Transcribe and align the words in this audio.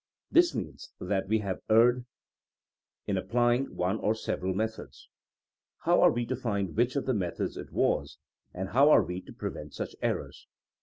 This 0.31 0.55
means 0.55 0.89
that 0.99 1.27
we 1.27 1.37
have 1.41 1.61
erred 1.69 2.07
in 3.05 3.17
applying 3.17 3.75
one 3.75 3.99
or 3.99 4.15
several 4.15 4.55
methods. 4.55 5.07
How 5.81 6.01
are 6.01 6.09
we 6.11 6.25
to 6.25 6.35
find 6.35 6.75
which 6.75 6.95
of 6.95 7.05
the 7.05 7.13
methods 7.13 7.55
it 7.55 7.71
was, 7.71 8.17
and 8.51 8.69
how 8.69 8.89
are 8.89 9.03
we 9.03 9.21
to 9.21 9.31
prevent 9.31 9.75
such 9.75 9.95
errors 10.01 10.47